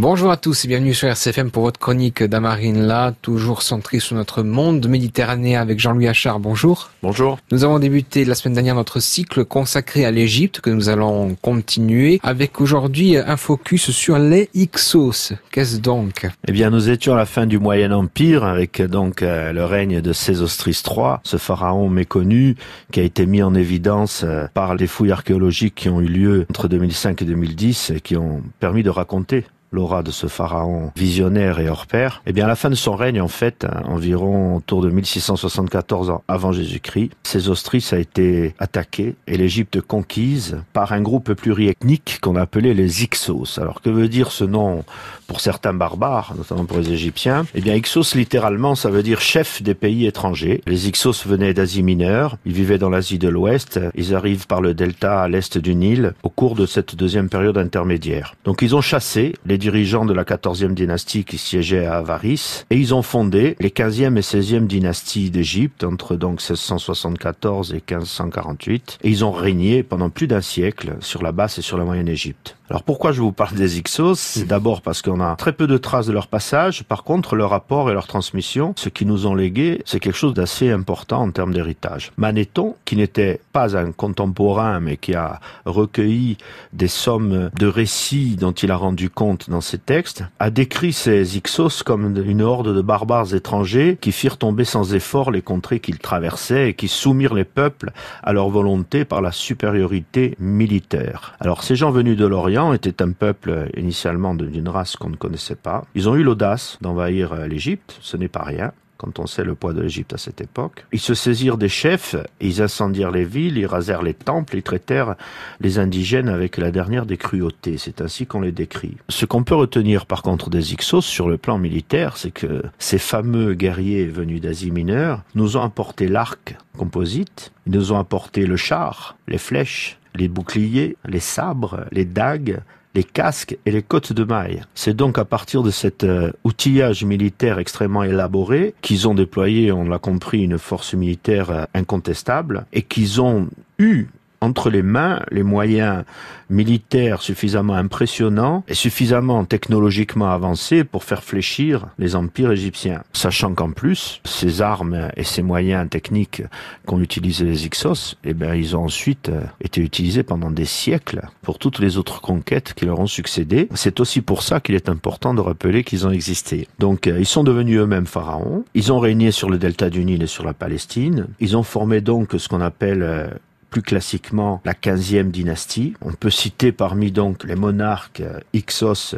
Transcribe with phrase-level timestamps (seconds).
[0.00, 4.16] Bonjour à tous et bienvenue sur RCFM pour votre chronique d'Amarine là, toujours centrée sur
[4.16, 6.40] notre monde méditerranéen avec Jean-Louis Achard.
[6.40, 6.88] Bonjour.
[7.02, 7.38] Bonjour.
[7.52, 12.18] Nous avons débuté la semaine dernière notre cycle consacré à l'Égypte que nous allons continuer
[12.22, 15.34] avec aujourd'hui un focus sur les Hyksos.
[15.50, 16.26] Qu'est-ce donc?
[16.48, 20.00] Eh bien, nous étions à la fin du Moyen Empire avec donc euh, le règne
[20.00, 22.56] de Sésostris III, ce pharaon méconnu
[22.90, 26.46] qui a été mis en évidence euh, par les fouilles archéologiques qui ont eu lieu
[26.48, 31.60] entre 2005 et 2010 et qui ont permis de raconter l'aura de ce pharaon visionnaire
[31.60, 34.82] et hors pair, eh bien à la fin de son règne, en fait, environ autour
[34.82, 41.32] de 1674 ans avant Jésus-Christ, Sésostris a été attaqué et l'Égypte conquise par un groupe
[41.34, 43.58] pluriethnique qu'on appelait les Ixos.
[43.60, 44.84] Alors que veut dire ce nom
[45.26, 47.46] pour certains barbares, notamment pour les Égyptiens?
[47.54, 50.62] Eh bien Ixos littéralement ça veut dire chef des pays étrangers.
[50.66, 54.74] Les Ixos venaient d'Asie mineure, ils vivaient dans l'Asie de l'Ouest, ils arrivent par le
[54.74, 58.34] delta à l'est du Nil au cours de cette deuxième période intermédiaire.
[58.44, 62.76] Donc ils ont chassé les dirigeants de la 14e dynastie qui siégeait à Avaris, et
[62.76, 69.08] ils ont fondé les 15e et 16e dynasties d'Égypte entre donc 1674 et 1548, et
[69.08, 72.56] ils ont régné pendant plus d'un siècle sur la basse et sur la moyenne Égypte.
[72.70, 74.14] Alors pourquoi je vous parle des Ixos?
[74.14, 76.84] C'est d'abord parce qu'on a très peu de traces de leur passage.
[76.84, 80.34] Par contre, leur rapport et leur transmission, ce qu'ils nous ont légué, c'est quelque chose
[80.34, 82.12] d'assez important en termes d'héritage.
[82.16, 86.38] Manéthon, qui n'était pas un contemporain, mais qui a recueilli
[86.72, 91.36] des sommes de récits dont il a rendu compte dans ses textes, a décrit ces
[91.36, 95.98] Ixos comme une horde de barbares étrangers qui firent tomber sans effort les contrées qu'ils
[95.98, 97.90] traversaient et qui soumirent les peuples
[98.22, 101.34] à leur volonté par la supériorité militaire.
[101.40, 105.56] Alors ces gens venus de l'Orient était un peuple initialement d'une race qu'on ne connaissait
[105.56, 105.84] pas.
[105.94, 109.54] Ils ont eu l'audace d'envahir euh, l'Égypte, ce n'est pas rien quand on sait le
[109.54, 110.84] poids de l'Égypte à cette époque.
[110.92, 115.14] Ils se saisirent des chefs, ils incendièrent les villes, ils rasèrent les temples, ils traitèrent
[115.60, 117.78] les indigènes avec la dernière des cruautés.
[117.78, 118.96] C'est ainsi qu'on les décrit.
[119.08, 122.98] Ce qu'on peut retenir par contre des Ixos sur le plan militaire, c'est que ces
[122.98, 128.56] fameux guerriers venus d'Asie mineure nous ont apporté l'arc composite, ils nous ont apporté le
[128.56, 132.60] char, les flèches, les boucliers, les sabres, les dagues,
[132.94, 134.62] les casques et les côtes de mailles.
[134.74, 139.84] C'est donc à partir de cet euh, outillage militaire extrêmement élaboré qu'ils ont déployé, on
[139.84, 144.08] l'a compris, une force militaire euh, incontestable et qu'ils ont eu
[144.40, 146.04] entre les mains les moyens
[146.50, 153.02] militaires suffisamment impressionnants et suffisamment technologiquement avancés pour faire fléchir les empires égyptiens.
[153.12, 156.42] Sachant qu'en plus, ces armes et ces moyens techniques
[156.86, 161.22] qu'ont utilisé les Hyksos, eh bien, ils ont ensuite euh, été utilisés pendant des siècles
[161.42, 163.68] pour toutes les autres conquêtes qui leur ont succédé.
[163.74, 166.66] C'est aussi pour ça qu'il est important de rappeler qu'ils ont existé.
[166.78, 168.64] Donc, euh, ils sont devenus eux-mêmes pharaons.
[168.74, 171.28] Ils ont régné sur le delta du Nil et sur la Palestine.
[171.38, 173.28] Ils ont formé donc ce qu'on appelle euh,
[173.70, 175.94] plus classiquement la 15e dynastie.
[176.02, 179.14] On peut citer parmi donc les monarques euh, Ixos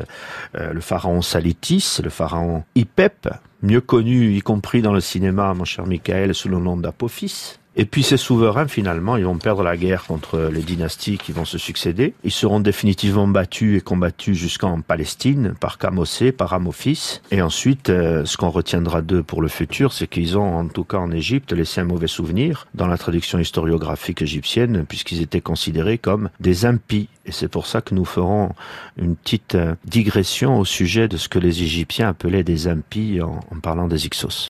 [0.54, 3.28] euh, le pharaon Salitis, le pharaon Hipep,
[3.62, 7.58] mieux connu y compris dans le cinéma, mon cher Michael, sous le nom d'Apophis.
[7.74, 11.46] Et puis ces souverains, finalement, ils vont perdre la guerre contre les dynasties qui vont
[11.46, 12.12] se succéder.
[12.22, 17.20] Ils seront définitivement battus et combattus jusqu'en Palestine par Kamosé, par Amophis.
[17.30, 20.84] Et ensuite, euh, ce qu'on retiendra d'eux pour le futur, c'est qu'ils ont, en tout
[20.84, 25.96] cas en Égypte, laissé un mauvais souvenir dans la traduction historiographique égyptienne, puisqu'ils étaient considérés
[25.96, 27.08] comme des impies.
[27.24, 28.50] Et c'est pour ça que nous ferons
[28.98, 33.40] une petite euh, digression au sujet de ce que les Égyptiens appelaient des impies en,
[33.50, 34.40] en parlant des Ixos.